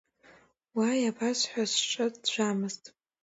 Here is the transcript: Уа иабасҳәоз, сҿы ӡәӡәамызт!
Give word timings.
Уа 0.77 0.89
иабасҳәоз, 1.01 1.71
сҿы 1.79 2.05
ӡәӡәамызт! 2.13 2.83